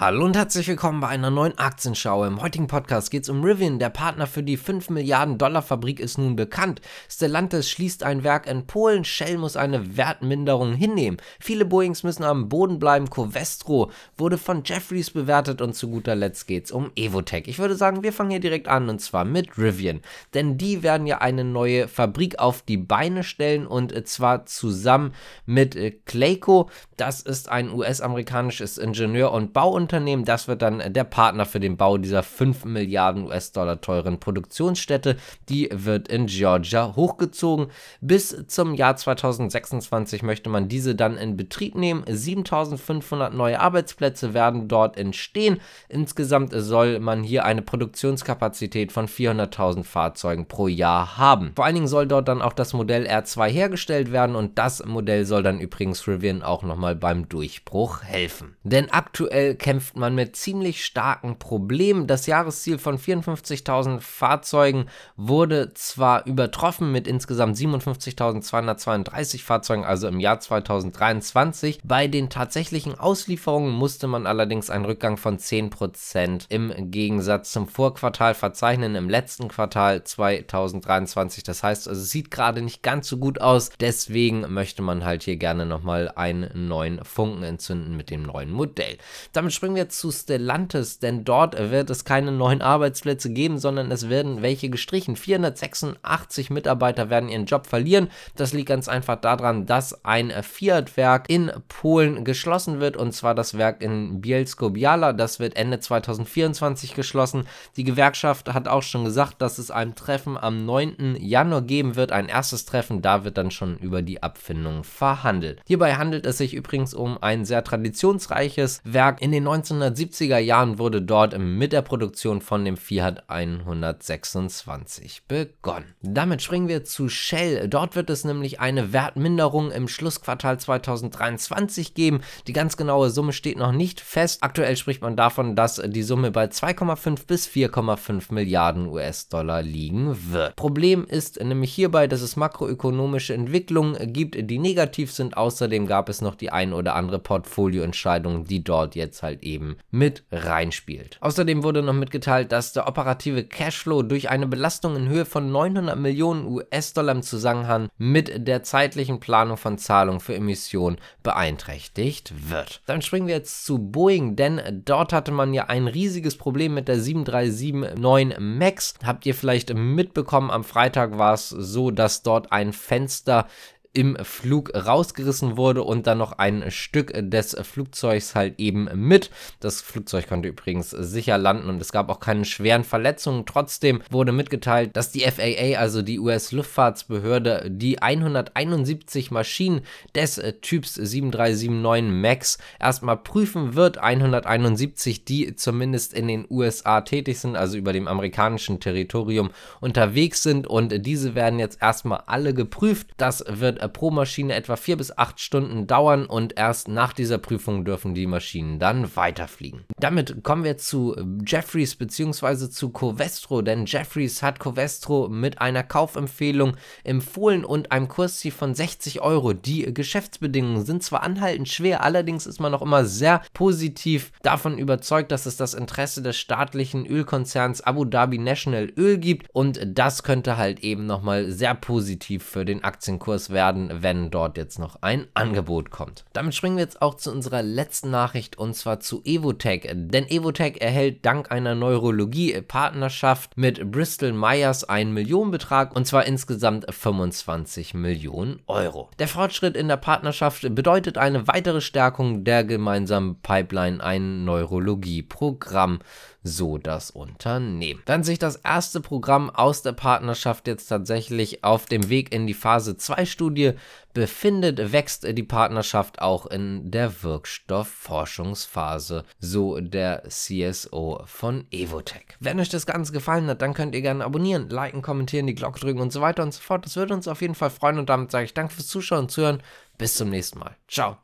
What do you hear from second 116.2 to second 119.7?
es sich übrigens um ein sehr traditionsreiches Werk in den